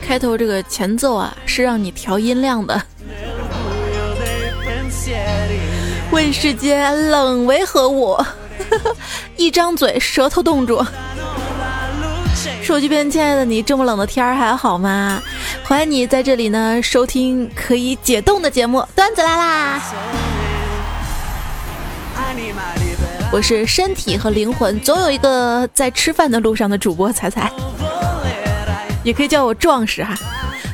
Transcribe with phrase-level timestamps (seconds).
[0.00, 2.80] 开头这个前奏啊，是让你调音量的。
[6.10, 8.18] 问世间冷为何物？
[9.36, 10.84] 一张嘴，舌头冻住。
[12.62, 15.22] 手机边，亲爱的你，这么冷的天儿还好吗？
[15.64, 19.82] 欢迎你在这里呢，收听可以解冻的节目，段子来啦！
[23.32, 27.50] 我是身体和灵魂总有一个在吃饭的路上的主播彩彩，
[29.02, 30.14] 也可以叫我壮士哈。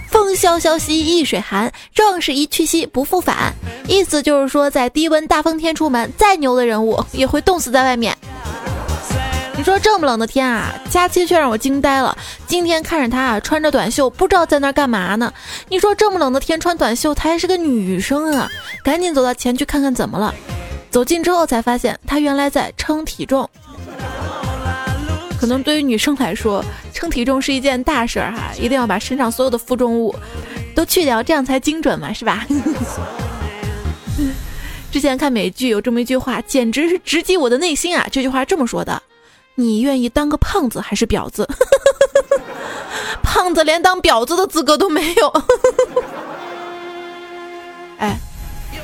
[0.09, 3.55] 风萧萧兮易水寒，壮士一去兮不复返。
[3.87, 8.17] 意思就是说，在低温大风天出门，再牛的人物也会冻死在外面。
[9.57, 12.17] 你说这么冷的天啊，佳期却让我惊呆了。
[12.47, 15.33] 今天看着她啊，穿着短袖，不知道在那干嘛呢。
[15.69, 18.49] 你说这么冷的天穿短袖，她还是个女生啊，
[18.83, 20.35] 赶紧走到前去看看怎么了。
[20.91, 23.49] 走近之后才发现，她原来在称体重。
[25.39, 30.15] 可能对于女生来说，称体重是一件大事儿哈，一定要把身上所有的负重物
[30.75, 32.45] 都去掉，这样才精准嘛，是吧？
[34.91, 38.09] 之前看美剧有这么一句话，简直是直击我的内心啊！
[38.11, 39.03] 这句话这么说的。
[39.55, 41.47] 你愿意当个胖子还是婊子？
[43.23, 45.43] 胖子连当婊子的资格都没有。
[47.99, 48.19] 哎，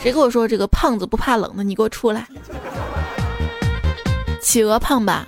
[0.05, 1.65] 谁跟我说这个胖子不怕冷的？
[1.65, 2.27] 你给我出来！
[4.43, 5.27] 企鹅胖吧？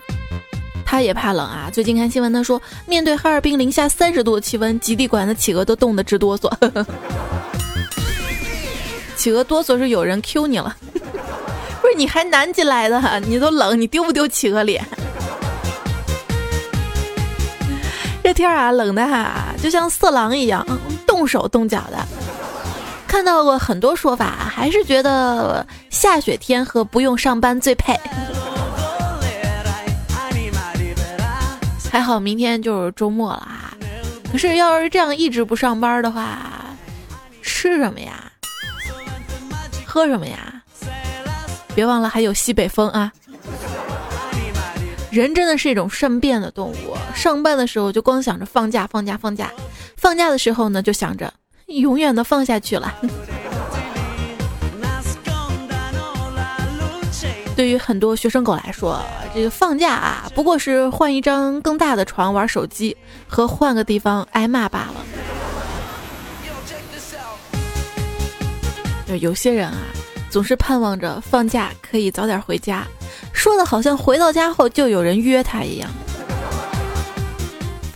[0.85, 1.71] 他也怕冷啊！
[1.73, 6.55] 最近看新闻，他说面对哈尔滨零下三十度的气温，极地馆的企鹅都冻得直哆嗦。
[9.17, 10.77] 企鹅哆嗦是有人 Q 你了？
[11.81, 13.19] 不是你还南极来的？
[13.21, 14.85] 你都冷，你丢不丢企鹅脸？
[18.23, 20.67] 这天啊，冷的哈，就像色狼一样，
[21.07, 21.97] 动手动脚的。
[23.17, 27.99] 看到过很多说法，还是觉得下雪天和不用上班最配。
[31.91, 33.75] 还好明天就是周末了啊。
[34.31, 36.67] 可是要是这样一直不上班的话，
[37.41, 38.31] 吃什么呀？
[39.87, 40.63] 喝什么呀？
[41.75, 43.11] 别忘了还有西北风啊。
[45.11, 46.95] 人真的是一种善变的动物。
[47.15, 49.47] 上班的时候就光想着放假，放假，放假；
[49.97, 51.33] 放假的时候呢，就想着
[51.67, 52.95] 永远的放下去了。
[57.57, 59.03] 对于很多学生狗来说，
[59.35, 62.97] 这个放假啊，不过是换一张更大的床玩手机，
[63.27, 64.91] 和换个地方挨骂罢
[69.09, 69.17] 了。
[69.17, 69.79] 有些人啊，
[70.29, 72.87] 总是盼望着放假可以早点回家。
[73.33, 75.89] 说的好像回到家后就有人约他一样。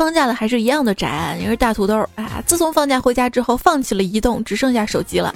[0.00, 2.43] 放假了还是一样的宅，你是大土豆啊！
[2.47, 5.34] 自从放假回家之后，放弃了移动，只剩下手机了。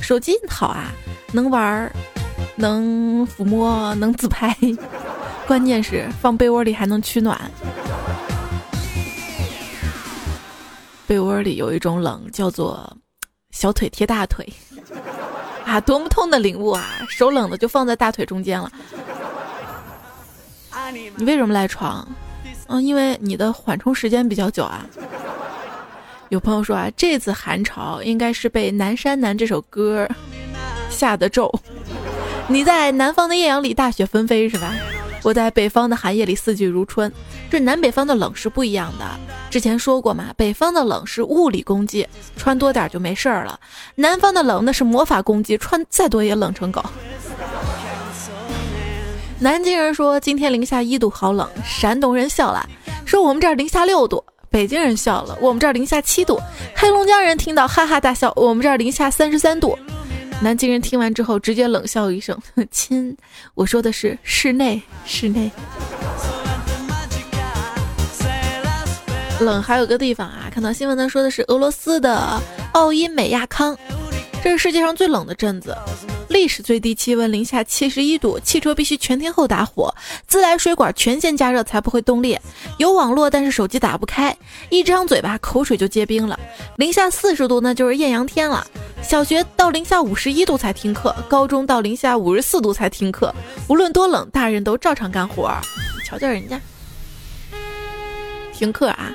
[0.00, 0.90] 手机好啊，
[1.30, 1.92] 能玩，
[2.56, 4.56] 能抚摸，能自拍，
[5.46, 7.38] 关键是放被窝里还能取暖。
[11.06, 12.90] 被窝里有一种冷，叫做
[13.50, 14.50] 小腿贴大腿。
[15.66, 17.00] 啊，多么痛的领悟啊！
[17.10, 18.72] 手冷的就放在大腿中间了。
[21.16, 22.08] 你为什么赖床？
[22.68, 24.86] 嗯，因为你的缓冲时间比较久啊。
[26.28, 30.06] 有朋友说啊，这次寒潮应该是被《南山南》这首歌
[30.90, 31.52] 下的咒。
[32.46, 34.74] 你在南方的艳阳里大雪纷飞是吧？
[35.22, 37.12] 我在北方的寒夜里四季如春。
[37.50, 39.04] 这南北方的冷是不一样的。
[39.50, 43.58] 之前说过嘛，北方的冷是物理攻击，穿多点就没事儿了；
[43.94, 46.84] 南方的冷那是魔法攻击，穿再多也冷成狗。
[49.40, 51.48] 南京人说今天零下一度，好冷。
[51.64, 52.68] 山东人笑了，
[53.06, 54.24] 说我们这儿零下六度。
[54.50, 56.40] 北京人笑了，我们这儿零下七度。
[56.74, 59.78] 黑龙江人听到哈哈大笑，我们这儿零下三十三度。
[60.40, 62.36] 南京人听完之后直接冷笑一声
[62.70, 63.16] ：“亲，
[63.54, 65.50] 我说的是室内，室内。”
[69.40, 73.76] 冷还有个地方啊，看到新闻呢，说的是俄罗斯的奥伊美亚康，
[74.42, 75.76] 这是世界上最冷的镇子，
[76.38, 79.92] 历史最低气温零下七十一度，汽车必须全天候打火，
[80.28, 82.40] 自来水管全线加热才不会冻裂，
[82.76, 84.36] 有网络但是手机打不开，
[84.70, 86.38] 一张嘴巴口水就结冰了，
[86.76, 88.64] 零下四十度那就是艳阳天了，
[89.02, 93.34] 小学到零下五十一度才停课，高中到零下五十四度才停课，
[93.68, 95.50] 无论多冷，大人都照常干活，
[96.06, 96.60] 瞧瞧人家，
[98.52, 99.10] 停课啊。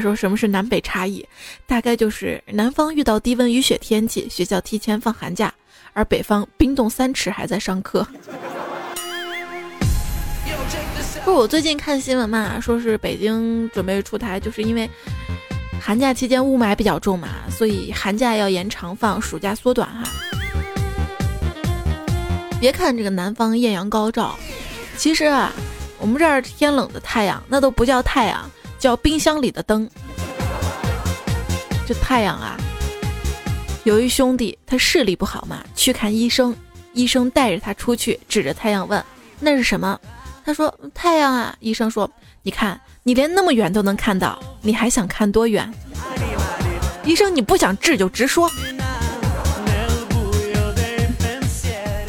[0.00, 1.26] 说什么是南北差异？
[1.66, 5.48] 大概就是南方遇到低温雨雪天气，学校提前放寒假；
[5.92, 8.06] 而北方冰冻三尺还在上课。
[11.24, 14.90] 不是我最近看新闻嘛，说是北京准备出台，就是因为
[15.80, 20.02] 寒假期间雾霾比较重嘛，所以寒假要延长放，暑假缩短哈。
[22.60, 24.36] 别看这个南方艳阳高照，
[24.96, 25.52] 其实啊，
[25.98, 28.50] 我们这儿天冷的太阳那都不叫太阳，
[28.82, 29.88] 叫冰箱里的灯。
[31.86, 32.56] 这太阳啊，
[33.84, 36.52] 有一兄弟他视力不好嘛，去看医生，
[36.92, 39.00] 医生带着他出去，指着太阳问
[39.38, 39.96] ：“那是什么？”
[40.44, 42.10] 他说：“太阳啊。”医生说
[42.42, 45.72] ：“你看，你连那么远都能看到，你还想看多远？”
[47.06, 48.50] 医生，你不想治就直说。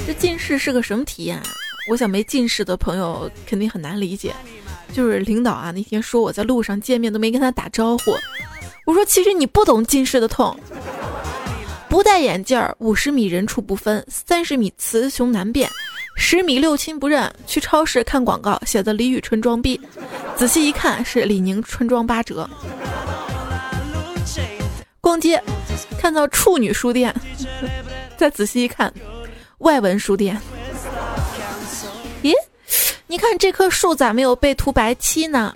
[0.08, 1.44] 这近视是个什么体验啊？
[1.92, 4.34] 我想没近视的朋友肯定很难理解。
[4.94, 8.16] 就是领导啊，那天说我在路上见面都没跟他打招呼。
[8.86, 10.56] 我说其实你不懂近视的痛。
[11.90, 15.70] 不戴眼镜儿，五十米人畜不分，三十米雌雄难辨，
[16.16, 17.32] 十米六亲不认。
[17.46, 19.80] 去超市看广告，写的李宇春装逼，
[20.36, 22.50] 仔细一看是李宁春装八折。
[25.00, 25.42] 逛街
[26.00, 27.14] 看到处女书店，
[28.18, 28.92] 再仔细一看。
[29.60, 30.36] 外文书店，
[33.14, 35.56] 你看这棵树咋没有被涂白漆呢？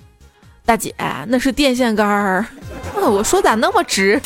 [0.64, 0.94] 大姐，
[1.28, 2.46] 那是电线杆儿。
[2.96, 4.22] 啊 我说咋那么直？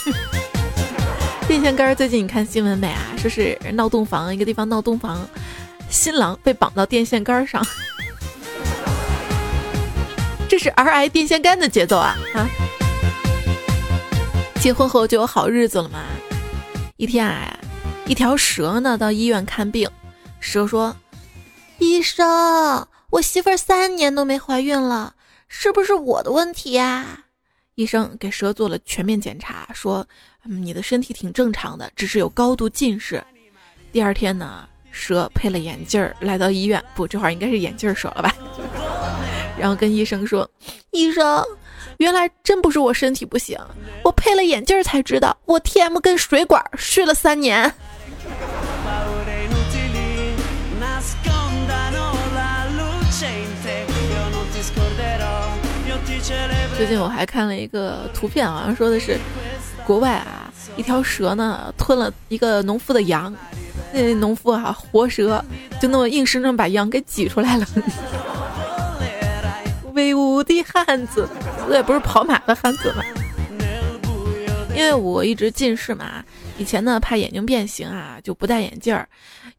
[1.47, 2.99] 电线杆儿最近你看新闻没啊？
[3.17, 5.25] 说是闹洞房，一个地方闹洞房，
[5.89, 7.65] 新郎被绑到电线杆上。
[10.49, 12.45] 这是 R I 电线杆的节奏啊啊！
[14.59, 15.99] 结婚后就有好日子了吗？
[16.97, 17.57] 一天啊。
[18.07, 19.89] 一条蛇呢，到医院看病。
[20.41, 20.93] 蛇说
[21.79, 25.13] ：“医生，我媳妇儿三年都没怀孕了，
[25.47, 27.25] 是不是我的问题呀？”
[27.75, 30.05] 医生给蛇做了全面检查，说
[30.45, 33.23] ：“嗯你的身体挺正常的，只是有高度近视。”
[33.91, 38.35] 第二天呢，蛇配了眼镜儿来到医院，不，这会儿应该是眼镜蛇了吧？
[39.59, 40.49] 然后跟医生说
[40.91, 41.43] ：“医生，
[41.97, 43.57] 原来真不是我身体不行，
[44.03, 47.73] 我配了眼镜才知道，我 T M 跟水管睡了三年。”
[56.81, 59.15] 最近我还看了一个图片，好像说的是
[59.85, 63.31] 国外啊，一条蛇呢吞了一个农夫的羊，
[63.93, 65.45] 那农夫啊活蛇
[65.79, 67.67] 就那么硬生生把羊给挤出来了。
[69.93, 71.29] 威武的汉子，
[71.69, 73.03] 我也不是跑马的汉子吗？
[74.75, 76.25] 因为我一直近视嘛，
[76.57, 79.07] 以前呢怕眼睛变形啊，就不戴眼镜儿。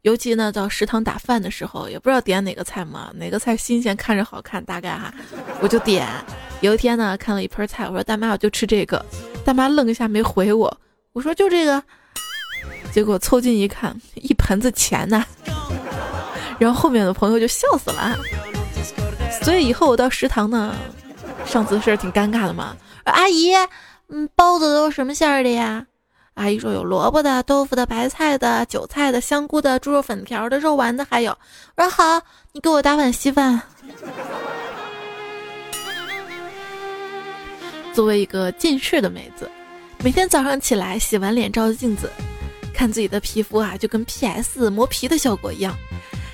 [0.01, 5.13] 尤其呢到食堂打饭的时候，也不知道点哪个菜嘛，哪个菜新鲜看着好看，大概哈，
[5.61, 6.05] 我就点。
[6.63, 9.05] 有一天呢看了一盆菜，我说大妈我就吃这个，
[9.43, 10.77] 大妈愣一下没回我，
[11.11, 11.83] 我说就这个，
[12.89, 15.25] 结果凑近一看，一盆子钱呢。
[16.57, 18.17] 然后后面的朋友就笑死了。
[19.41, 20.73] 所以以后我到食堂呢，
[21.45, 23.53] 上次的事儿挺尴尬的嘛，阿姨。
[24.07, 25.85] 嗯，包子都是什么馅儿的呀？
[26.35, 31.37] 阿姨说有萝卜的、豆腐的、白菜的、韭菜的、香菇的、猪肉粉条的、肉丸的，还有。
[31.75, 32.21] 我说好，
[32.53, 33.61] 你给我打碗稀饭。
[37.93, 39.49] 作为一个近视的妹子，
[40.03, 42.11] 每天早上起来洗完脸照镜子，
[42.73, 45.77] 看自己的皮肤啊，就跟 PS 磨皮的效果一样，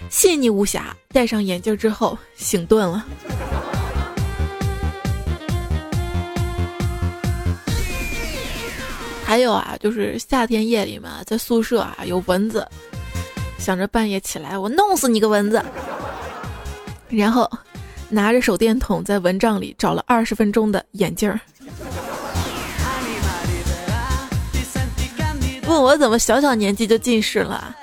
[0.09, 0.95] 细腻无瑕。
[1.09, 3.05] 戴上眼镜之后，醒顿了。
[9.25, 12.65] 还有啊，就是夏天夜里嘛，在宿舍啊有蚊子，
[13.57, 15.61] 想着半夜起来我弄死你个蚊子，
[17.09, 17.51] 然后
[18.09, 21.39] 拿着手电筒在蚊帐里找了二十分钟的眼镜儿。
[25.67, 27.75] 问我怎么小小年纪就近视了？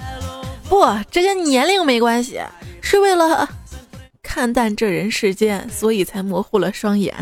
[0.68, 2.40] 不，这跟年龄没关系，
[2.82, 3.48] 是为了
[4.20, 7.14] 看淡这人世间，所以才模糊了双眼。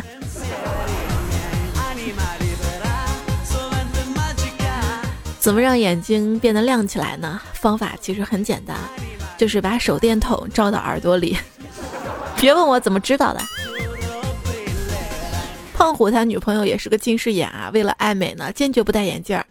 [5.38, 7.38] 怎么让眼睛变得亮起来呢？
[7.52, 8.74] 方法其实很简单，
[9.36, 11.36] 就是把手电筒照到耳朵里。
[12.44, 13.40] 别问我怎么知道的。
[15.72, 19.46] 胖虎他女朋友也是个近视眼啊，为了爱美呢，坚决不戴眼镜儿。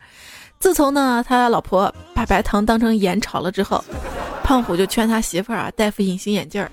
[0.60, 3.84] 自从呢他老婆把白糖当成盐炒了之后，
[4.44, 6.72] 胖虎就劝他媳妇儿啊戴副隐形眼镜儿。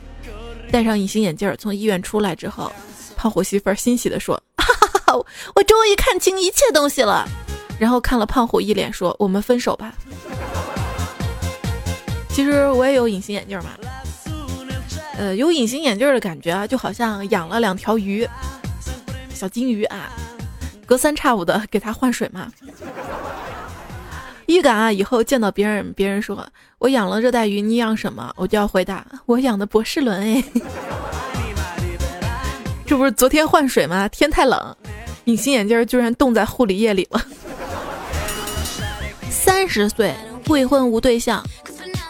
[0.71, 2.71] 戴上隐形眼镜儿从医院出来之后，
[3.17, 5.15] 胖虎媳妇儿欣喜地说：“哈哈哈，
[5.55, 7.27] 我终于看清一切东西了。”
[7.81, 9.95] 然后看了胖虎一脸，说：“我们分手吧。”
[12.29, 13.71] 其实我也有隐形眼镜嘛，
[15.21, 18.27] 呃，有隐形眼镜的感觉啊，就好像养了两条鱼，
[19.35, 20.11] 小金鱼啊，
[20.87, 22.50] 隔三差五的给它换水嘛。
[24.47, 26.43] 预感啊，以后见到别人，别人说
[26.79, 28.33] 我养了热带鱼，你养什么？
[28.35, 30.43] 我就要回答我养的博士伦哎。
[32.87, 34.09] 这不是昨天换水吗？
[34.09, 34.75] 天太冷，
[35.25, 37.23] 隐形眼镜居然冻在护理液里了。
[39.29, 40.15] 三十岁
[40.49, 41.45] 未婚无对象，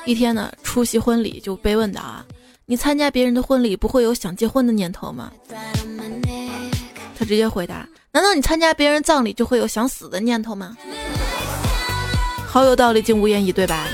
[0.05, 2.25] 一天呢出席婚礼，就被问到啊，
[2.71, 5.33] 你参加别人的婚礼不会有想结婚的念头吗？
[7.19, 10.77] 他直接回答，难道你参加别人葬礼就会有想死的念头吗？
[12.47, 13.89] 好有道理，竟无言以对吧？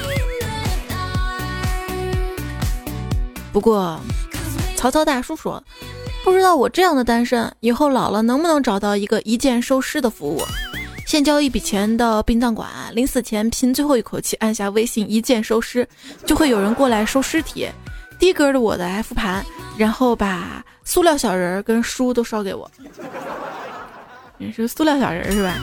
[3.51, 3.99] 不过，
[4.77, 5.65] 曹操大叔说，
[6.23, 10.43] 不知道我这样的单身，以后老了能不能找到一个一键收尸的服务？
[11.07, 15.89] 先交一笔钱到殡葬馆，临死前拼最后一口气，按下微信一键收尸，
[16.27, 17.67] 就会有人过来收尸体。
[18.19, 19.45] 低格的我的 F 盘，
[19.77, 22.71] 然后把塑料小人儿跟书都烧给我。
[24.39, 25.55] 你 是塑料小人是吧？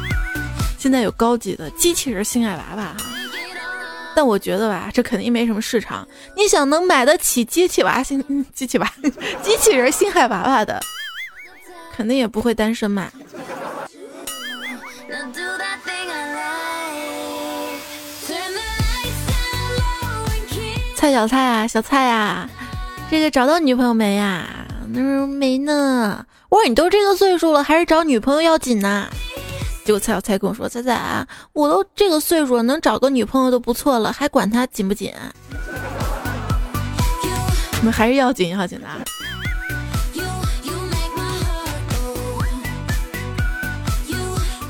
[0.78, 2.98] 现在有高级的机器人性爱娃娃哈，
[4.16, 6.06] 但我觉得吧，这肯定没什么市场。
[6.36, 8.94] 你想能买得起机器娃性 机器娃
[9.42, 10.80] 机器人性爱娃娃的，
[11.96, 13.10] 肯定也不会单身嘛。
[21.04, 22.50] 蔡小蔡啊，小蔡啊，
[23.12, 24.48] 这个找到女朋友没呀？
[24.96, 26.26] 他说没呢。
[26.48, 29.10] 我说你都这个岁数了，还是找女朋友要紧呐。
[29.84, 35.12] 结果蔡小蔡跟我说：“仔仔啊，我都这个岁数，能找个女朋友都不错了，还管他紧不紧？
[37.82, 38.88] 你们还是要紧要紧的。”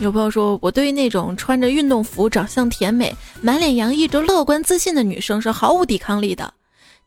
[0.03, 6.53] 有朋友说，我对于那种穿着运动服、长相甜美、满脸洋溢着乐观自信的女生是毫无抵抗力的。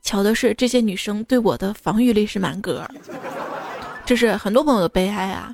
[0.03, 2.89] 巧的是，这些女生对我的防御力是满格，
[4.07, 5.53] 这是很多朋友的悲哀啊！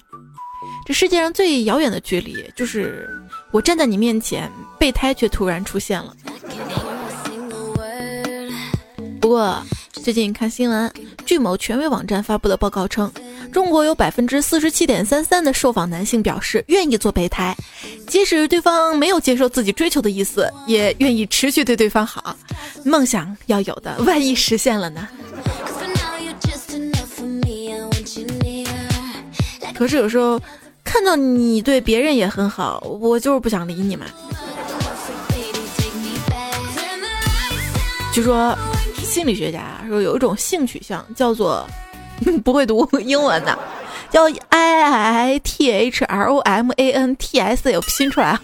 [0.87, 3.11] 这世界上最遥远的距离，就是
[3.51, 6.15] 我站在你面前，备胎却突然出现了。
[9.21, 10.93] 不过，最近看新闻，
[11.27, 13.13] 据某权威网站发布的报告称。
[13.53, 17.55] 中国有百分之四十七点三三的受访男性表示愿意做备胎，
[18.09, 22.35] 即使对方没有接受自己追求的意思，也愿意持续对对方好。
[22.83, 25.07] 梦想要有的，万一实现了呢？
[29.75, 30.41] 可是有时候
[30.83, 34.07] 看到你对别人也很好，我就是不想理你嘛。
[38.15, 38.57] 据说
[39.03, 41.69] 心理学家说有一种性取向叫做。
[42.45, 43.59] 不会读英文的，
[44.11, 48.39] 叫 I I T H R O M A N T S，有拼出来，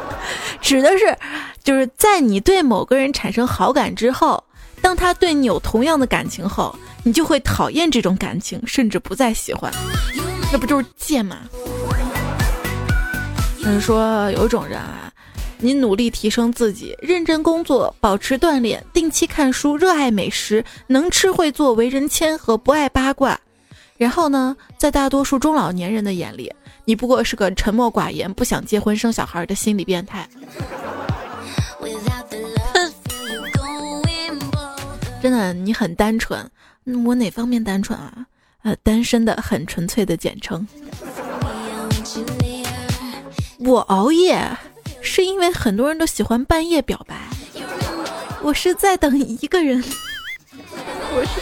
[0.60, 1.16] 指的是
[1.62, 4.42] 就是在你对某个人产生好感之后，
[4.80, 9.72] 当他对你有同样的感情后，你就会讨厌这种感情，甚至不再喜欢，
[10.52, 11.36] 那不就是贱吗？
[13.58, 15.05] 就是，说有一种人啊。
[15.58, 23.40] 你努力提升自己，认真工作，保持锻炼，定期看书，热爱美食，能吃会做，为人谦和，不爱八卦。
[23.96, 26.52] 然后呢，在大多数中老年人的眼里，
[26.84, 30.28] 你不过是个沉默寡言、不想结婚生小孩的心理变态。
[35.22, 36.48] 真的，你很单纯。
[37.04, 38.26] 我哪方面单纯啊？
[38.62, 40.66] 呃，单身的很纯粹的简称。
[43.58, 44.38] 我熬夜。
[45.06, 47.16] 是因为很多人都喜欢半夜表白，
[48.42, 49.82] 我是在等一个人。
[51.14, 51.40] 我是。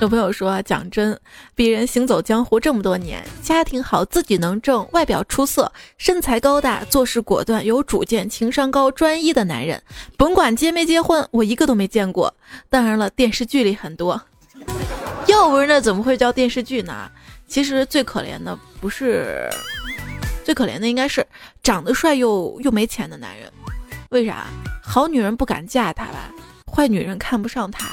[0.00, 1.18] 有朋友说，讲真，
[1.56, 9.80] 鄙人行走江湖这么多年，家庭好，自己能挣，外表出色，身材高大，做事果断，有主见，情商高，专一的男人，
[10.18, 12.34] 甭管结没结婚，我一个都没见过。
[12.68, 14.20] 当然了，电视剧里很多。
[15.28, 17.10] 要不然那怎么会叫电视剧呢？
[17.46, 19.48] 其实最可怜的不是。
[20.44, 21.26] 最可怜的应该是
[21.62, 23.50] 长得帅又又没钱的男人，
[24.10, 24.46] 为啥？
[24.82, 26.30] 好女人不敢嫁他吧？
[26.70, 27.86] 坏女人看不上他，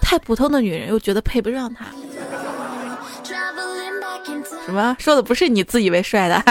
[0.00, 1.86] 太普通的女人又觉得配不上他。
[4.66, 4.96] 什么？
[4.98, 6.42] 说的不是你自以为帅的？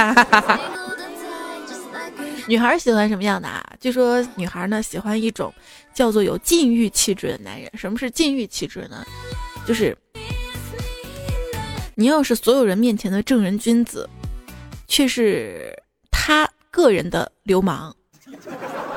[2.47, 3.61] 女孩喜欢什么样的啊？
[3.79, 5.53] 据说女孩呢喜欢一种
[5.93, 7.69] 叫做有禁欲气质的男人。
[7.75, 9.05] 什么是禁欲气质呢？
[9.65, 9.97] 就是
[11.95, 14.09] 你要是所有人面前的正人君子。
[14.87, 17.93] 却是他个人的流氓，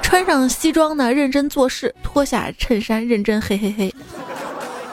[0.02, 3.94] 穿上西装呢，认真做事；脱下衬衫，认真嘿嘿嘿，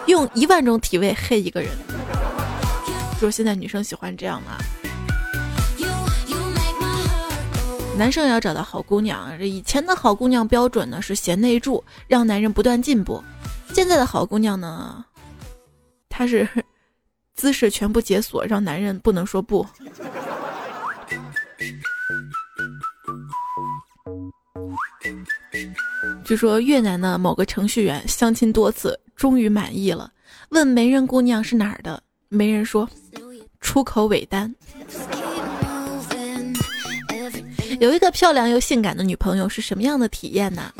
[0.08, 1.70] 用一万种体位嘿一个人。
[3.20, 4.58] 说现在女生喜欢这样吗？
[7.98, 9.40] 男生也要找到好姑娘。
[9.40, 13.24] 以前的好姑娘标准呢是贤内助，让男人不断进步。
[13.74, 15.06] 现在的好姑娘呢，
[16.10, 16.48] 她是
[17.36, 19.66] 姿势全部解锁，让男人不能说不。
[26.26, 30.10] 据说越南的某个程序员相亲多次，终于满意了，
[30.50, 32.90] 问媒人姑娘是哪儿的，媒人说
[33.60, 34.54] 出口尾单。
[37.80, 40.72] 有一个漂亮又性感的女朋友是什么样的体验呢？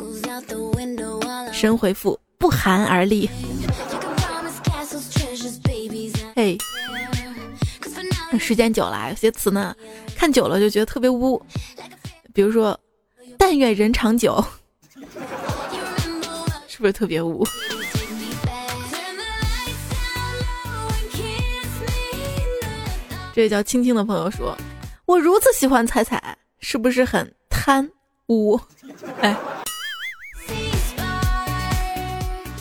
[1.52, 3.28] 神回复：不寒而栗。
[6.34, 6.56] 嘿，
[8.38, 9.76] 时间久了，有些词呢，
[10.16, 11.40] 看久了就觉得特别污。
[12.32, 12.78] 比如说，
[13.36, 14.42] 但愿人长久，
[16.74, 17.46] 是不是特别污？
[23.32, 24.58] 这位叫青青的朋友说
[25.06, 27.88] ：“我如此喜欢彩彩，是不是很贪
[28.26, 28.60] 污？”
[29.22, 29.36] 哎，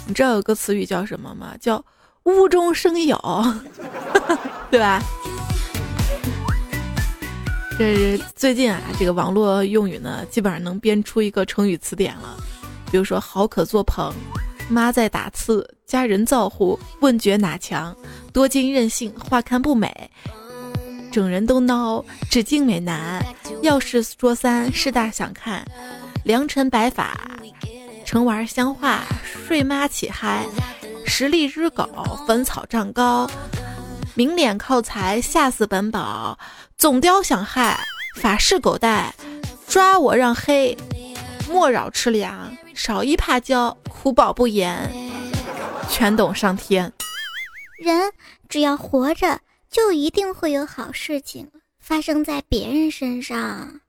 [0.05, 1.55] 你知道有个词语叫什么吗？
[1.59, 1.83] 叫
[2.21, 3.17] “无中生有”，
[4.69, 5.01] 对吧？
[7.79, 12.37] 这是最近啊，这个网络用语呢，基本上能编出一个成语词典了。
[12.93, 14.13] 比如说“好可作朋
[14.69, 17.95] ”，“妈在打刺”，“家人造乎”，“问觉哪强
[18.31, 20.11] ”，“多金任性”，“话看不美”。
[21.11, 23.25] 整人都孬，只敬美男。
[23.63, 25.65] 要是说三，事大想看。
[26.23, 27.19] 良辰白发，
[28.05, 29.01] 成娃香化。
[29.47, 30.45] 睡妈起嗨，
[31.03, 31.89] 实力日狗，
[32.27, 33.27] 粉草长高。
[34.13, 36.37] 明脸靠财，吓死本宝。
[36.77, 37.79] 总雕想害，
[38.17, 39.11] 法式狗带。
[39.67, 40.77] 抓我让黑，
[41.49, 42.55] 莫扰吃粮。
[42.73, 44.91] 少一怕娇，苦保不言。
[45.89, 46.91] 全懂上天。
[47.77, 48.11] 人
[48.47, 49.39] 只要活着。
[49.73, 51.49] 就一定会有好事情
[51.79, 53.81] 发生在别人身上。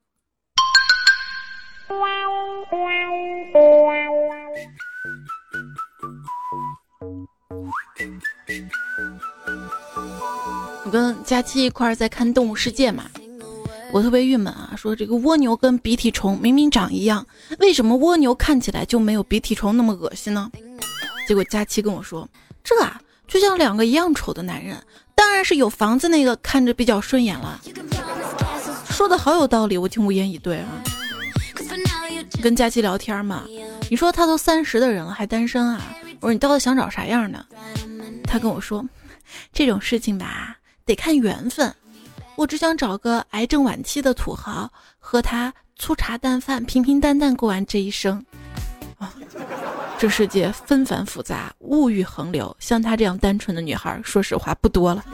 [10.87, 13.05] 我跟佳期一块儿在看《动物世界》嘛，
[13.95, 17.25] 我特别郁闷啊，说这个蜗牛跟鼻涕虫明明长一样，
[17.61, 20.51] 为什么蜗牛看起来就没有鼻涕虫那么恶心呢？
[21.29, 22.29] 结果佳期跟我说，
[22.65, 24.77] 这啊就像两个一样丑的男人。
[25.15, 27.61] 当然是有房子那个看着比较顺眼了，
[28.91, 30.67] 说的好有道理，我竟无言以对啊。
[32.43, 33.45] 跟佳琪聊天嘛，
[33.89, 35.81] 你说他都三十的人了还单身啊？
[36.19, 37.47] 我说你到底想找啥样的？
[38.25, 38.85] 他跟我说，
[39.52, 41.73] 这种事情吧得看缘分，
[42.36, 48.25] 我只想找个癌症晚期的土豪，和他粗茶淡饭，平平淡淡过完这一生。
[48.99, 49.14] 啊。
[49.97, 55.04] 这世界纷繁复杂，物欲横流，像她这样单纯的女孩，说实话不多了。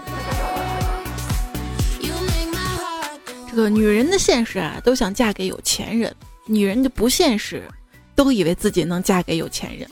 [3.49, 6.11] 这个女人的现实啊，都想嫁给有钱人；
[6.47, 7.69] 女人的不现实，
[8.15, 9.89] 都以为自己能嫁给有钱人。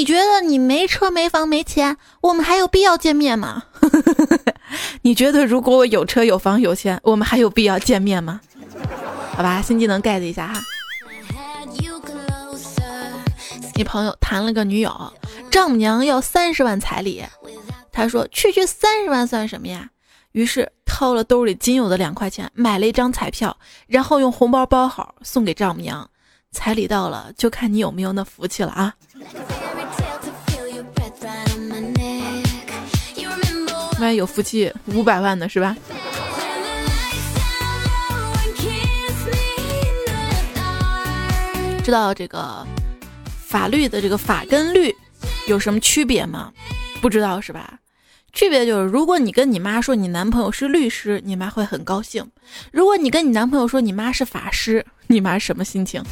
[0.00, 3.64] 你觉得你没车没房没钱，我们还有必要见面吗？
[5.02, 8.40] 你觉得如果我有车有房有钱，我们还有必要见面吗？
[9.36, 10.58] 好吧，新技能 get 一下哈。
[13.74, 15.12] 你朋友谈了个女友，
[15.50, 17.22] 丈母娘要三十万彩礼，
[17.92, 19.90] 他说区区三十万算什么呀？
[20.32, 23.54] 于是掏了兜里仅有的两块钱，买了一张彩票，
[23.86, 26.08] 然后用红包包好送给丈母娘。
[26.52, 28.94] 彩礼到了，就看你有没有那福气了啊！
[34.00, 35.76] 万一有福气五百万的是吧？
[41.84, 42.66] 知道这个
[43.46, 44.94] 法律的这个法跟律
[45.48, 46.52] 有什么区别吗？
[47.00, 47.78] 不知道是吧？
[48.32, 52.24] 区别就是，如果你跟你妈说你男朋友是律师，你妈会很高兴；
[52.70, 56.02] 如果你跟你男朋友说你妈是法师，你妈什么心情？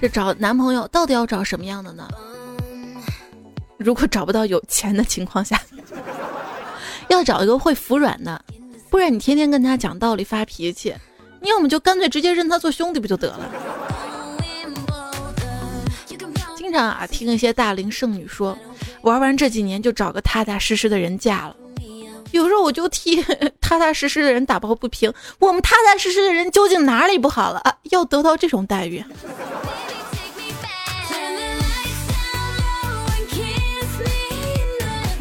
[0.00, 2.08] 这找男朋友到底要找什么样的呢？
[3.78, 5.60] 如果找不到有钱的情况下，
[7.08, 8.44] 要找一个会服软的。
[8.90, 10.94] 不然你天天跟他讲道理发脾气，
[11.40, 13.50] 你要么就干脆直接认他做兄弟不就得了？
[16.56, 18.58] 经常啊听一些大龄剩女说，
[19.02, 21.54] 玩完这几年就找个踏踏实实的人嫁了。
[22.30, 23.22] 有时候我就替
[23.60, 27.74] 踏踏实实的人打抱不平，我们踏踏实实的人究竟哪里不好了啊？
[27.90, 29.02] 要得到这种待遇？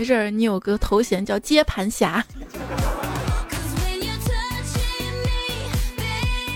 [0.08, 2.26] 这儿，你有个头衔叫接盘侠。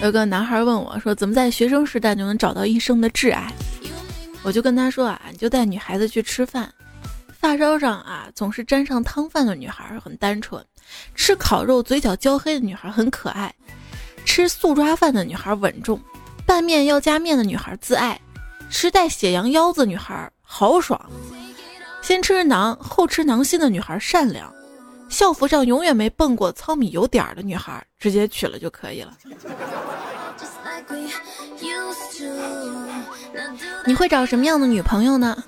[0.01, 3.51] 有个男孩问我说：“怎么在学生时代就能找到一生的挚爱？”
[4.41, 6.73] 我就跟他说：“啊，你就带女孩子去吃饭，
[7.39, 10.59] 发梢上啊总是沾上汤饭的女孩很单纯；
[11.13, 13.51] 吃烤肉嘴角焦黑的女孩很可爱；
[14.25, 15.99] 吃素抓饭的女孩稳重；
[16.47, 18.15] 拌面要加面的女孩自爱；
[18.71, 20.99] 吃带血羊腰子女孩豪爽；
[22.01, 24.51] 先吃囊后吃囊心的女孩善良。”
[25.09, 29.13] 校服上永远没蹦过糙米油点儿的女孩，直接娶了就可以了。
[33.85, 35.43] 你会找什么样的女朋友呢？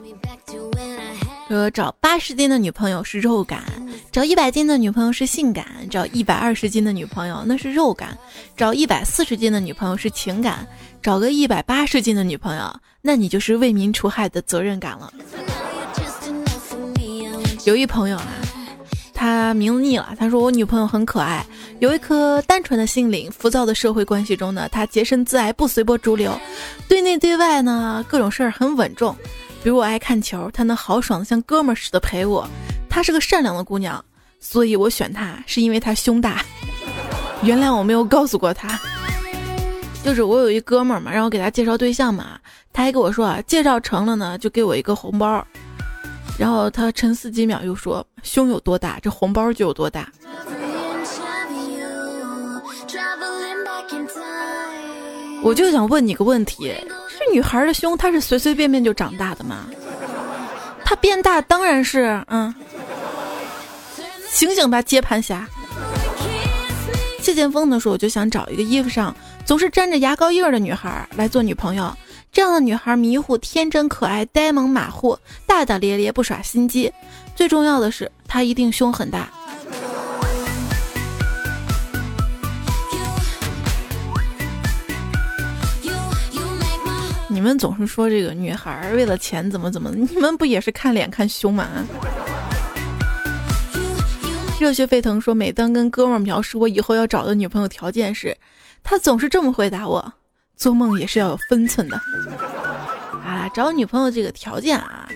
[1.47, 3.63] 说找八十斤的女朋友是肉感，
[4.11, 8.17] 找一百斤的女朋友是性感，找一百二十斤的女朋友那是肉感，
[8.57, 10.67] 找一百四十斤的女朋友是情感，
[11.01, 15.13] 找个一百八十斤的女朋友，那你就是为民除害的责任感了。
[17.65, 18.27] 有一朋友啊，
[19.13, 21.45] 他名字腻了，他说我女朋友很可爱，
[21.79, 23.31] 有一颗单纯的心灵。
[23.31, 26.37] 浮躁的社会关系中呢，她洁身自爱，不随波逐流，
[26.89, 29.15] 对内对外呢各种事儿很稳重。
[29.63, 32.45] 比如我爱看球，他能豪爽的像哥们儿似的陪我。
[32.89, 34.03] 她是个善良的姑娘，
[34.41, 36.43] 所以我选她是因为她胸大。
[37.43, 38.77] 原谅我没有告诉过她，
[40.03, 42.37] 就是我有一哥们儿嘛，让我给他介绍对象嘛，
[42.73, 45.47] 他还跟我说啊，介绍成了呢就给我一个红包。
[46.37, 50.11] 然后他沉思几秒又说，胸有多大，这红包就有多大。
[55.43, 56.73] 我就想问你个问题。
[57.19, 59.65] 这女孩的胸，她是随随便便就长大的吗？
[60.83, 62.53] 她变大当然是，嗯，
[64.29, 65.47] 醒醒吧，接盘侠。
[67.21, 69.15] 谢剑锋呢说，我就想找一个衣服上
[69.45, 71.93] 总是沾着牙膏印儿的女孩来做女朋友。
[72.33, 75.15] 这样的女孩迷糊、天真、可爱、呆萌、马虎、
[75.45, 76.91] 大大咧咧，不耍心机。
[77.35, 79.31] 最重要的是，她一定胸很大。
[87.29, 91.67] 你们总是说这个女孩为了钱怎么怎么，你们不也是看脸看胸吗？
[94.59, 98.35] 热血沸腾说，每当跟哥们描述我以后要找的女朋友条件时，
[98.83, 100.13] 他总是这么回答我：
[100.63, 101.97] 做梦也是要有分寸的。
[103.25, 105.09] 啊，找女朋友这个条件啊，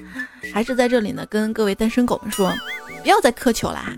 [0.54, 2.54] 还是在这里呢，跟各位单身狗们说。
[3.04, 3.94] 不要再苛求啦，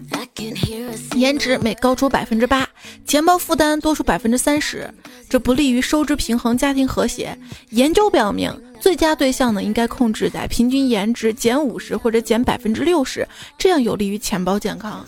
[1.16, 2.68] 颜值每高出百分之八，
[3.08, 4.88] 钱包负担多出百分之三十，
[5.28, 7.36] 这不利于收支平衡、家庭和谐。
[7.72, 15.04] 研究表明，最佳对象呢应该控制在平均颜值减五十或者减百分之六十，这样有利于钱包健康。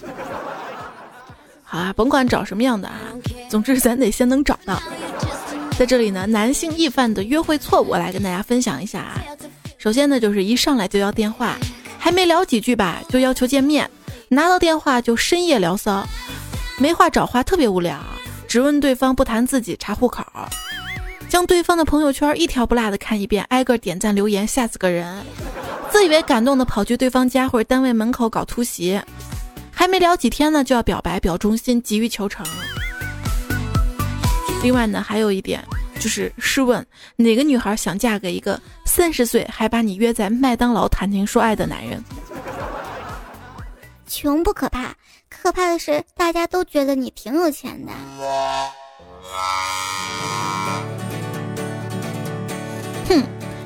[1.61, 2.97] 好啊，甭管找什么样的啊，
[3.51, 4.81] 总之咱得先能找到。
[5.77, 9.21] 在这里呢，男性易犯的约会错误我来跟大家分享一下啊。
[9.77, 11.57] 首先呢，就是一上来就要电话。
[11.97, 13.87] 还没聊几句吧，就要求见面，
[14.29, 16.03] 拿到电话就深夜聊骚，
[16.79, 17.99] 没话找话特别无聊，
[18.47, 20.25] 只问对方不谈自己查户口，
[21.29, 25.23] 将对方的朋友圈一条不落的看一遍，挨个点赞留言吓死个人，
[25.91, 28.99] 自以为感动的跑去对方家或者单位门口搞突袭，
[29.71, 32.43] 还没聊几天呢就要表白表忠心急于求成。
[34.63, 35.63] 另外呢还有一点
[35.99, 38.59] 就是，试问哪个女孩想嫁给一个？
[38.85, 42.03] 三十岁还把你约在麦当劳谈情说爱的男人，
[44.07, 44.93] 穷不可怕，
[45.29, 47.91] 可怕的是大家都觉得你挺有钱的。
[53.07, 53.23] 哼，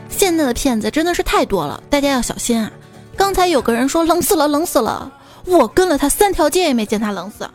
[0.09, 2.71] 现在的骗子真的是太多了，大家要小心啊！
[3.17, 5.11] 刚才有个人说冷死了，冷死了，
[5.45, 7.49] 我跟了他三条街也没见他冷死。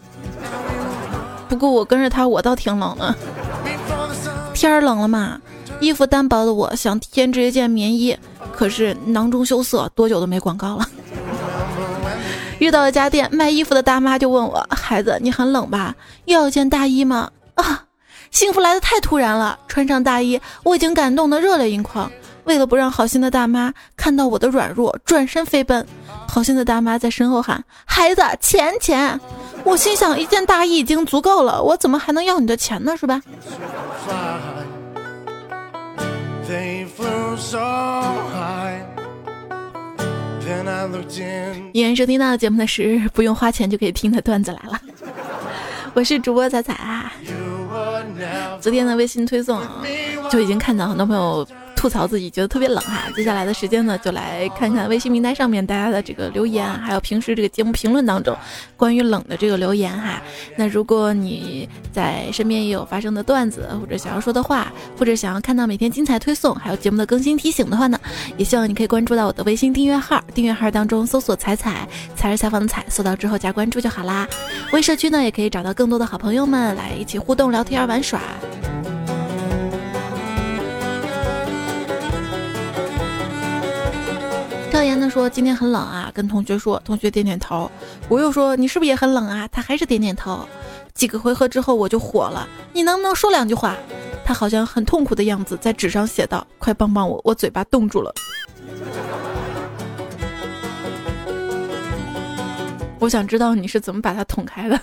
[1.51, 3.15] 不过我跟着他，我倒挺冷的。
[4.55, 5.39] 天儿冷了嘛。
[5.81, 8.17] 衣服单薄的我想添置一件棉衣，
[8.53, 10.87] 可是囊中羞涩，多久都没广告了。
[12.59, 15.95] 遇到了家店卖衣服的大妈就问我：“孩子，你很冷吧？
[16.27, 17.85] 又要件大衣吗？”啊，
[18.31, 19.59] 幸福来的太突然了！
[19.67, 22.13] 穿上大衣，我已经感动的热泪盈眶。
[22.45, 25.87] 为了不让好心的大妈看到我的软弱，转身飞奔。
[26.29, 29.19] 好心的大妈在身后喊：“孩子，钱钱！”
[29.65, 32.97] 我心想：一件大衣已经足够了，我怎么还能要你的钱呢？
[32.97, 33.21] 是吧？
[41.73, 44.81] 依然收听到的节目的是不用花钱就可以听的段子来了，
[45.95, 47.13] 我是主播仔仔啊。
[48.61, 49.61] 昨天的微信推送
[50.31, 51.47] 就已经看到很多朋友。
[51.81, 58.37] 吐槽自己觉得特别冷哈，接下来的时间呢，就来看看微信平台上面大家的这个留言，还有平时这个节目评论当中
[58.77, 60.21] 关于冷的这个留言哈。
[60.57, 67.99] 那如果你在身边也有发生的段子，或者想要说的话，或者想要看到每天精彩推送，还有节目的更新提醒的话呢，
[68.37, 74.29] 也希望你可以关注到我的微信订阅号，订阅号当中搜索“彩彩”，才是采访的彩，搜到之后加关注就好啦。
[74.75, 78.21] 微社区呢，也可以找到更多的好朋友们来一起互动、聊天、玩耍。
[84.71, 87.71] 赵岩呢说今天很冷啊，跟同学说，同学点点头。
[88.09, 89.49] 我又说你是不是也很冷啊？
[89.51, 90.47] 他还是点点头。
[90.95, 93.77] 几个回合之后我就火了，你能不能说两句话？
[94.25, 98.15] 他好像很痛苦的样子，在纸上写道：“快帮帮我，我嘴巴冻住了。”
[103.01, 104.81] 我想知道你是怎么把它捅开的。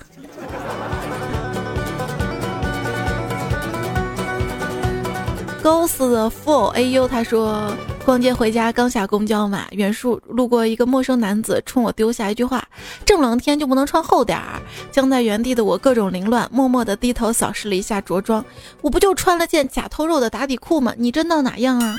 [5.64, 7.74] Ghost Full AU 他说。
[8.08, 12.66] 逛街回家，刚下公交嘛，远处路过一个陌生男子，冲我丢下一句话
[13.04, 18.46] ：“这么冷天就不能穿厚点儿。”僵在原地的我各种凌乱，默默地低头扫视了一下着装，
[18.80, 20.94] 我不就穿了件假透肉的打底裤吗？
[20.98, 21.98] 你这闹哪样啊？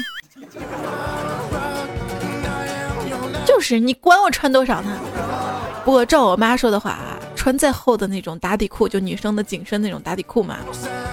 [3.46, 4.98] 就是你管我穿多少呢？
[5.84, 10.56] 不过照我妈说的话啊，穿再厚的那种打底裤，就女生的紧身那种打底裤嘛，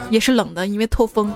[0.10, 1.34] 也是冷的，因为透风。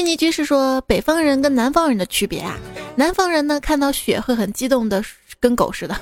[0.00, 2.56] 虚拟居士说，北方人跟南方人的区别啊，
[2.96, 5.04] 南方人呢看到雪会很激动的，
[5.38, 5.94] 跟狗似的；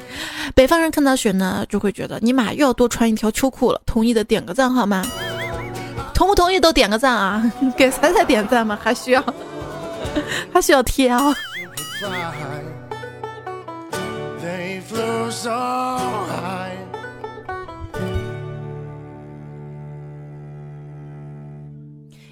[0.54, 3.80] 北方人看到雪呢就会觉得尼玛又要多穿一条秋裤了。
[3.86, 5.02] 同意的点个赞好吗？
[6.12, 7.50] 同不同意都点个赞啊！
[7.78, 8.78] 给彩彩点赞吗？
[8.82, 9.24] 还需要
[10.52, 11.34] 还需要贴啊！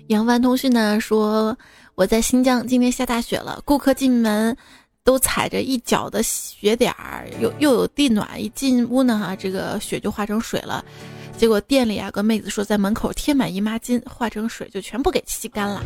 [0.09, 1.57] 杨帆通讯呢说，
[1.95, 4.55] 我在新疆，今天下大雪了，顾客进门
[5.03, 10.85] 都踩着一脚的雪点儿，又又有地暖，一进屋呢哈，这个雪就化成水了。
[11.39, 15.83] 结果店里啊，个妹子说在门口贴满姨妈巾，化成水就全部给吸干了。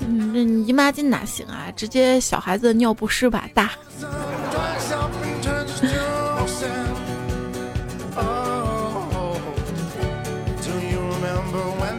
[0.00, 1.70] 嗯，这姨妈巾哪行啊？
[1.76, 3.70] 直接小孩子的尿不湿吧大。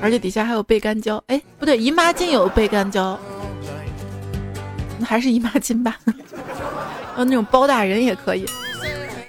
[0.04, 3.18] 而且底下还有背干胶，哎，不对，姨妈巾有背干胶，
[5.00, 5.96] 那还是姨妈巾吧？
[7.16, 8.46] 呃， 那种包大人也可以。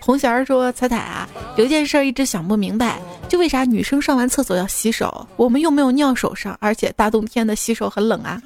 [0.01, 5.25] 红弦儿说：“彩彩啊，有一件事一直想不明白，就为啥女生上完厕所要洗手？
[5.37, 8.43] 我们又没有尿手上，而且大冬天的洗手很冷啊。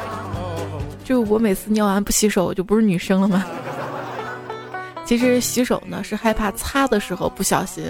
[1.02, 3.46] 就我每次尿完不洗手，我就不是女生了吗？
[5.06, 7.84] 其实洗手呢，是害怕擦的时候不小心，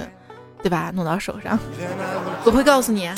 [0.62, 0.92] 对吧？
[0.94, 1.58] 弄到手上。
[2.44, 3.10] 我会告诉你。”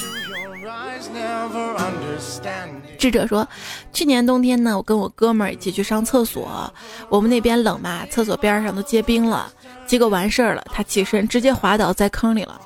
[2.99, 3.47] 智者说，
[3.93, 6.73] 去年冬天呢，我跟我哥们儿一起去上厕所，
[7.09, 9.51] 我们那边冷嘛，厕所边上都结冰了。
[9.87, 12.61] 结果完事儿了，他起身直接滑倒在坑里了。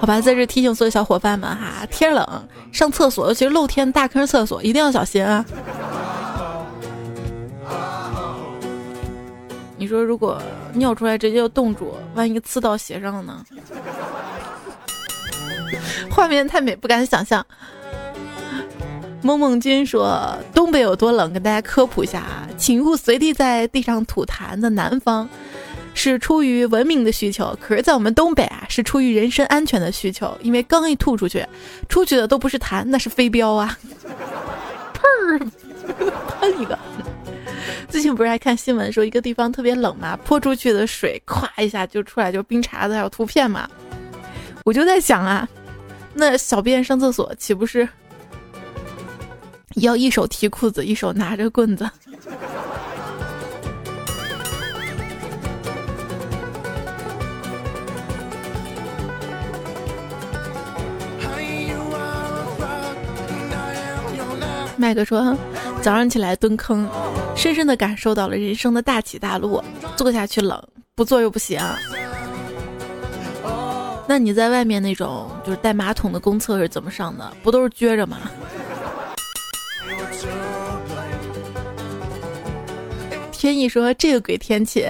[0.00, 5.44] 好吧，在这提醒所有小伙伴们哈，天冷上厕所，尤其是露天大坑厕所，一定要小心啊。
[9.76, 10.42] 你说如果
[10.74, 13.44] 尿出来直接就冻住，万一刺到鞋上了呢？
[16.10, 17.44] 画面太美，不敢想象。
[19.22, 21.30] 梦梦君说：“东北有多冷？
[21.32, 24.58] 跟大家科普一下啊，请勿随地在地上吐痰。
[24.58, 25.28] 的南方
[25.92, 30.34] 是出于文明的需求，可是，在我们东北啊，是出于人身安全的需求。
[30.40, 31.46] 因为刚一吐出去，
[31.86, 33.78] 出去的都不是痰，那是飞镖啊！
[34.94, 35.38] 喷儿，
[36.40, 36.78] 喷一个。
[37.90, 43.68] 最近不是还看新闻说一个地方特别冷嘛，泼出去的水咵一下就出来，就冰碴子还有图片嘛。
[44.64, 45.46] 我就在想啊。”
[46.12, 47.88] 那小便上厕所岂不是
[49.76, 51.88] 要一手提裤子，一手拿着棍子？
[64.76, 65.36] 麦克说
[65.82, 66.88] ：“早上起来蹲坑，
[67.36, 69.62] 深深的感受到了人生的大起大落。
[69.94, 70.58] 坐下去冷，
[70.94, 71.60] 不坐又不行。”
[74.10, 77.32] 那你在外面那种就是带马桶的公厕是怎么上的？
[77.44, 78.18] 不都是撅着吗？
[83.30, 84.84] 天意说这个鬼天气，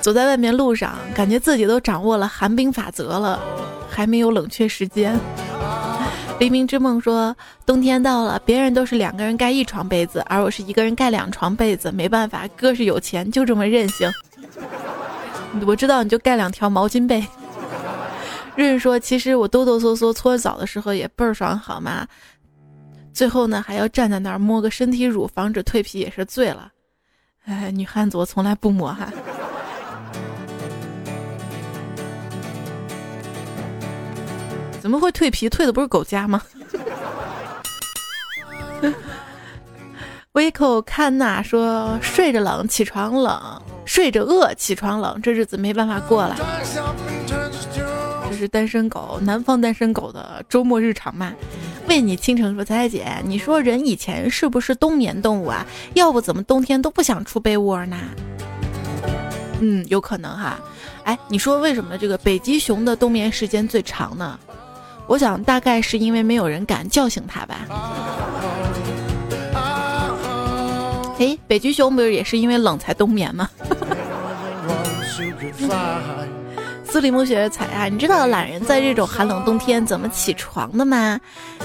[0.00, 3.38] 走在外面路上，感觉自己都掌握了寒冰法则了，
[3.90, 5.20] 还没有冷却时间。
[6.38, 14.10] 黎明之梦说冬天到了，别人都是两个人盖一床被子，而我是一个人盖两床被子，没办法，哥是有钱，就这么任性。
[15.66, 17.22] 我知道，你就盖两条毛巾被。
[18.56, 22.06] 润说：“其实我哆哆嗦嗦搓澡的时候也倍儿爽，好吗？
[23.12, 26.70] 最后呢，还要站在那儿摸个身体乳，防止蜕皮，也是醉了。
[27.44, 29.08] 哎，女汉子我从来不摸哈。
[34.80, 35.48] 怎么会蜕皮？
[35.48, 36.42] 蜕的不是狗家吗？”
[40.32, 45.20] 维口看娜说：“睡着冷，起床冷；睡着饿，起床冷。
[45.20, 46.36] 这日子没办法过了。”
[48.42, 51.32] 是单身狗，南方单身狗的周末日常嘛？
[51.86, 55.64] 为你倾城说，彩彩姐，你说人以前是不是冬眠动物啊？
[55.94, 57.96] 要不怎么冬天都不想出被窝呢？
[59.60, 60.58] 嗯，有可能哈。
[61.04, 64.36] 哎，你说为什么这个北极熊的冬眠时间最长呢？
[65.06, 67.58] 我想大概是因为没有人敢叫醒它吧。
[71.20, 73.48] 哎，北极熊不是也是因为冷才冬眠吗？
[76.92, 81.18] 斯里木雪彩啊，你知道懒人在这种寒冷冬天怎么起床的吗？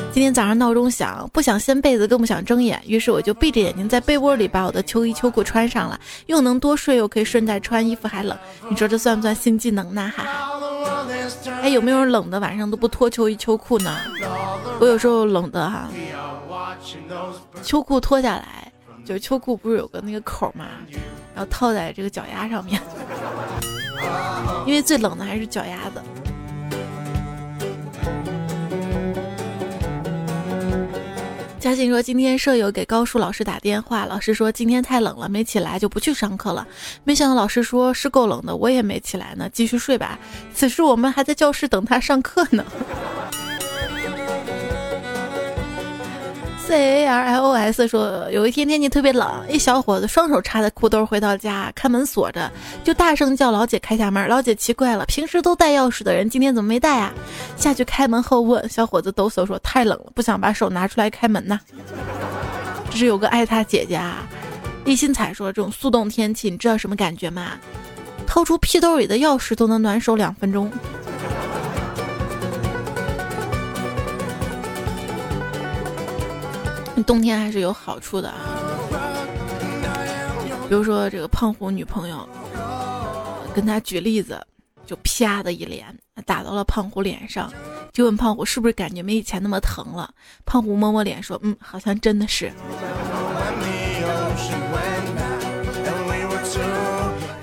[0.10, 8.38] 今天早上闹钟响，不想掀被子，更不想睁眼，于是我就闭着眼睛在被窝里把我的秋衣秋裤穿上了，又能多睡，又可以顺带穿衣服，还冷。
[8.70, 10.10] 你说这算不算新技能呢？
[10.16, 10.60] 哈哈。
[11.62, 13.98] 哎，有没有冷的晚上都不脱秋衣秋裤呢？
[14.80, 15.90] 我有时候冷的哈，
[17.62, 18.72] 秋裤脱下来，
[19.08, 20.66] 就是秋裤不是有个那个口嘛，
[21.34, 22.82] 然后套在这个脚丫上面，
[24.68, 26.02] 因为最冷的还是脚丫子。
[31.58, 36.68] 嘉欣说：“今天舍友给高数老师打电话，老师说今天太冷了，没起来就不去上课了。
[37.06, 40.20] 没想到老师说是够冷的，我也没起来呢，继续睡吧。
[40.54, 42.66] 此时我们还在教室等他上课呢。”
[46.68, 52.52] C A R L O S 说，有一天天气特别冷，一小伙子双手插在裤兜回到家，看门锁着，
[52.84, 54.28] 就大声叫老姐开下门。
[54.28, 57.14] 老姐奇怪了，平时都带钥匙的人，今天怎么没带啊？
[57.56, 61.58] 下去开门后问，小伙子抖擞说太冷了，不想把手拿出来开门呐。
[62.92, 64.28] 这是有个爱他姐姐啊。
[64.84, 67.54] 立新彩说，这种速冻天气，你知道什么感觉吗？
[68.26, 70.70] 掏出屁兜里的钥匙都能暖手两分钟。
[77.06, 78.40] 冬天还是有好处的啊，
[80.68, 82.28] 比如说这个胖虎女朋友，
[83.54, 84.42] 跟他举例子，
[84.86, 85.86] 就啪的一脸
[86.26, 87.54] 打到了胖虎脸上，
[87.94, 90.10] 就问胖虎是不是感觉没以前那么疼了？
[90.46, 92.52] 胖虎摸摸脸说，嗯，好像真的是。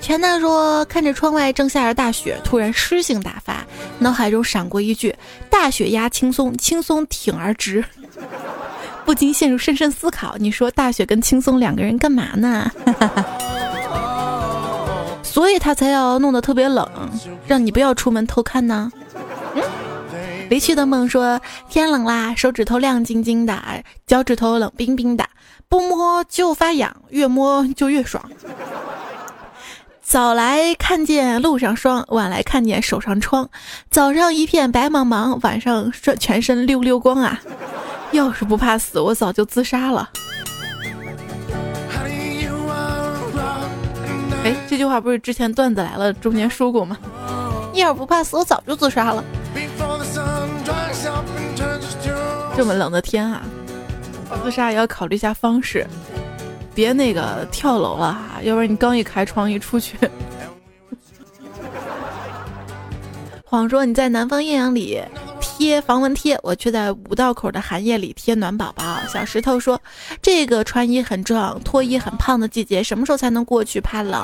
[0.01, 3.65] 全大说，看着窗外正下着大雪，突然诗性大发，
[3.97, 5.15] 脑海中闪过一句：
[5.49, 7.83] 大雪压青松，青松挺而直。
[9.05, 10.35] 不禁陷入深深思考。
[10.37, 12.71] 你说大雪跟青松两个人干嘛呢？
[15.23, 16.87] 所以他才要弄得特别冷，
[17.45, 18.91] 让你不要出门偷看呢。
[19.53, 19.61] 嗯
[20.47, 23.59] 离去的梦说天冷啦，手指头亮晶晶的，
[24.05, 25.25] 脚趾头冷冰冰的，
[25.67, 28.23] 不摸就发痒，越摸就越爽。
[30.05, 33.49] 早来看见路上霜，晚来看见手上疮。
[33.89, 37.41] 早上一片白茫茫，晚上全身溜溜光啊。
[38.11, 40.07] 要是不怕死，我早就自杀了。
[44.43, 46.95] 哎，这句话不是之前段子来了中间说过吗？
[47.73, 49.23] 要是不怕死，我早就自杀了。
[52.55, 53.41] 这么冷的天啊，
[54.43, 55.85] 自杀也要考虑一下方式，
[56.75, 59.97] 别那个跳楼了哈，要不然你刚一开窗一出去。
[63.43, 65.01] 谎说你在南方艳阳里。
[65.57, 68.99] 贴防蚊贴，我却在五道口的寒夜里贴暖宝宝。
[69.07, 69.81] 小石头说
[70.21, 73.79] ：“这个穿衣很壮、脱衣很胖的季节，什么时候才能过去？
[73.79, 74.21] 怕冷。”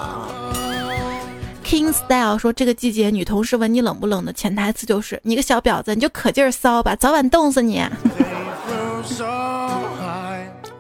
[1.64, 7.82] King Style 说：“这个季节，女同事问你冷不冷的潜台词就是你个小婊子，你就可劲儿骚吧，早晚冻死你。”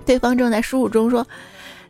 [0.06, 1.26] 对方正在输入中说。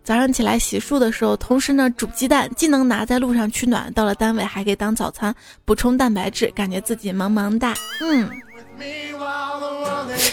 [0.04, 5.34] 早上起来洗漱的时候，同时呢煮鸡蛋，既能拿在路上取暖，到了单位还可以当早餐，
[5.64, 7.74] 补充蛋白质，感觉自己萌萌哒。
[8.02, 8.30] 嗯，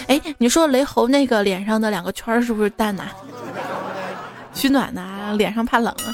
[0.07, 3.05] 哎，你说雷猴那个脸上的两个圈是不是蛋呐？
[4.55, 6.09] 取暖呢，脸上怕冷啊。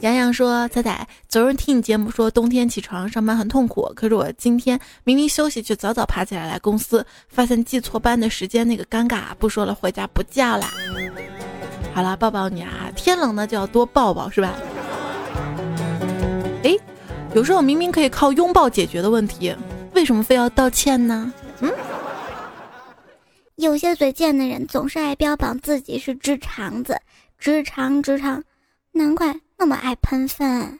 [0.00, 9.34] 洋洋说：“仔仔，昨日听你节目说冬天起床上班很痛苦，可是我今天明明休息，却早早爬起来来公司，发现记错班的时间，那个尴尬。
[9.38, 10.70] 不说了，回家不叫啦。
[11.94, 12.90] 好了，抱抱你啊！
[12.96, 14.54] 天冷呢就要多抱抱，是吧？
[16.62, 16.76] 哎，
[17.34, 19.54] 有时候明明可以靠拥抱解决的问题，
[19.94, 21.32] 为什么非要道歉呢？
[21.60, 21.72] 嗯，
[23.56, 27.00] 有些嘴贱的人总是爱标榜自己是直肠子，
[27.38, 28.42] 直肠直肠。”
[28.96, 30.78] 难怪那么爱喷粪。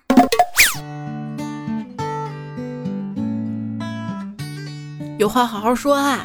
[5.18, 6.24] 有话好好说啊！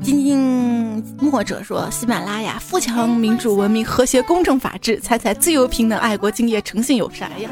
[0.00, 7.50] 津津墨者说，喜马拉雅富强、民主、文明、和谐、公正、法治，彩彩自由、平等、爱国、敬业、诚信、友善呀。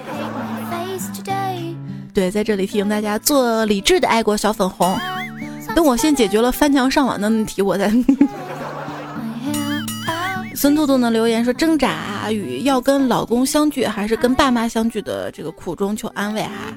[2.14, 4.96] 对，在这里提醒大家做理智的爱国小粉红。
[5.74, 7.92] 等我先解决了翻墙上网的问题，我再。
[10.56, 16.74] 孙兔兔呢留言说：“挣扎与要跟老公相聚，还是跟爸妈相聚的这个苦衷求安慰哈。”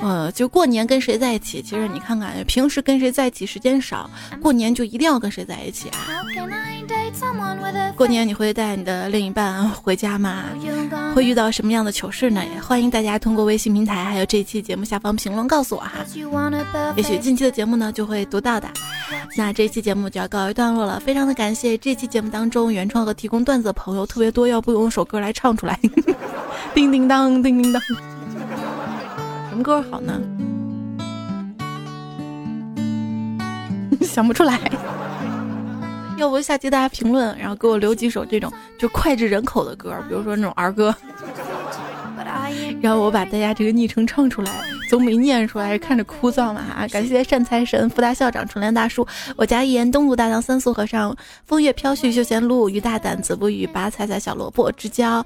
[0.00, 1.62] 呃，就过年跟谁在一起？
[1.62, 4.08] 其实你看看，平时跟谁在一起时间少，
[4.40, 5.98] 过年就一定要跟谁在一起啊？
[7.96, 10.44] 过年你会带你的另一半回家吗？
[11.14, 12.42] 会遇到什么样的糗事呢？
[12.54, 16.04] 也欢迎大家通过微信平台，还有这期节目下方评论告诉我哈。
[16.96, 18.68] 也许近期的节目呢就会读到的。
[19.36, 25.78] 那这期节目就要告一段落了，非常的感谢这期节目当中原创和提供段子的朋友特别多，要不用首歌来唱出来？
[26.74, 27.82] 叮叮当，叮叮当。
[29.62, 30.20] 歌好呢？
[34.02, 34.58] 想不出来。
[36.16, 40.92] 要不下期大家评论，然后给我留几首这种就脍炙人口的歌，比如说那种儿歌，
[42.80, 44.50] 然后我把大家这个昵称唱出来，
[44.90, 46.88] 总比念出来看着枯燥嘛啊！
[46.90, 49.06] 感谢善财神、福大校长、纯良大叔、
[49.36, 55.24] 我家一言、东路大唐三素和尚、风月飘絮、休闲路、于大胆、子不语、拔彩彩、小萝卜、之交、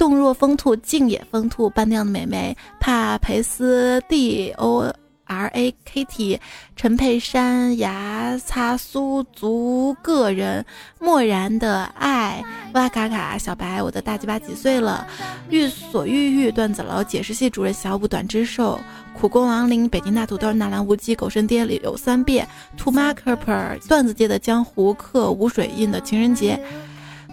[0.00, 4.90] 动若风兔、静也风兔、半酿的美眉、帕培斯 D O。
[5.26, 6.40] R A K T，
[6.74, 10.66] 陈佩珊、牙擦苏族个人，
[10.98, 12.42] 漠然的爱，
[12.74, 15.06] 哇卡卡，小白，我的大鸡巴几岁了？
[15.48, 18.76] 欲所欲欲，段子楼解释系主任小五短之兽，
[19.16, 26.60] 苦功亡灵，北京大土豆，纳兰无忌，狗神爹里有三遍，To Marker，段子界的江湖客，无水印的情人节，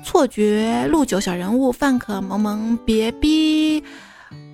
[0.08, 3.84] 错觉，陆九小人物，范可萌萌，别逼。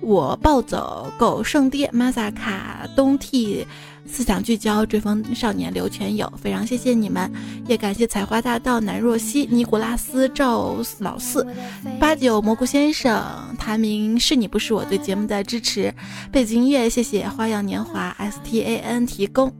[0.00, 3.64] 我暴走狗圣爹玛萨卡东替
[4.04, 7.30] 思想聚焦追风少年刘全友，非常谢谢你们，
[7.68, 11.46] 也感谢采花大盗南若曦尼古拉斯赵老四。
[12.00, 13.24] 八九蘑菇先生
[13.56, 15.94] 谭明是你不是我对节目的支持，
[16.32, 19.54] 背景音乐谢谢花样年华 S T A N 提供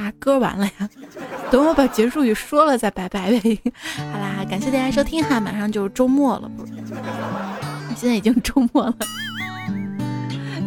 [0.00, 0.88] 啊歌完了呀，
[1.50, 3.58] 等我把结束语说了再拜拜呗。
[3.96, 6.64] 好啦，感谢大家收听哈，马上就是周末了不？
[7.94, 8.94] 现在已经周末了，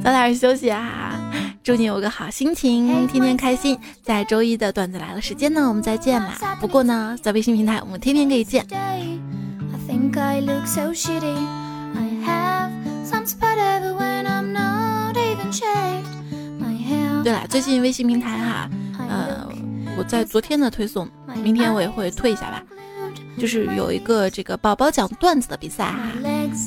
[0.03, 1.19] 早点休息啊！
[1.63, 3.79] 祝你有个好心情，天天开心。
[4.03, 6.57] 在周一的段子来了时间呢，我们再见啦！
[6.59, 8.63] 不过呢，在微信平台我们天天可以见。
[17.23, 18.82] 对了，最近微信平台哈，呃，
[19.97, 21.07] 我在昨天的推送，
[21.43, 22.63] 明天我也会推一下吧。
[23.35, 26.11] 就是有一个这个宝宝讲段子的比赛哈，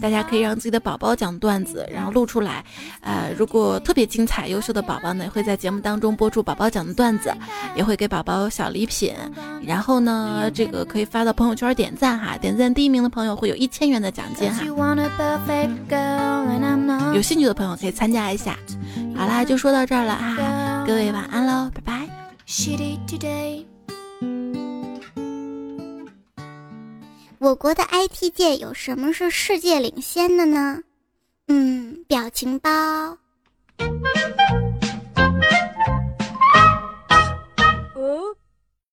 [0.02, 2.64] 大家可以让自己的宝宝讲段子，然后录出来。
[3.02, 7.32] 呃，如果特别精彩、优秀的宝宝呢，会在节目当中播出宝宝讲的段子，
[7.76, 9.14] 也会给宝宝小礼品。
[9.64, 14.64] 然后呢，这个可以发到朋友圈点赞哈，点赞第一名的朋友会有一千元的奖金哈。
[17.14, 18.58] 有兴趣的朋友可以参加一下。
[19.14, 22.15] 好啦，就说到这儿了哈，各位晚安喽，拜拜。
[27.38, 30.80] 我国的 IT 界有什么是世界领先的呢？
[31.48, 32.70] 嗯，表情包。